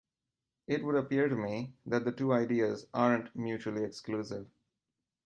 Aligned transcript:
It 0.65 0.83
would 0.83 0.95
appear 0.95 1.29
to 1.29 1.35
me 1.35 1.75
that 1.85 2.05
the 2.05 2.11
two 2.11 2.33
ideas 2.33 2.87
aren't 2.91 3.35
mutually 3.35 3.83
exclusive. 3.83 4.47